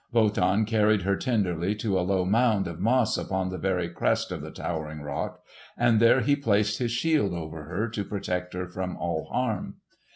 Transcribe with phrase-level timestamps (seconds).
[0.11, 4.41] Wotan carried her tenderly to a low mound of moss upon the very crest of
[4.41, 5.41] the towering rock,
[5.77, 9.75] and there he placed his shield over her to protect her from all harm.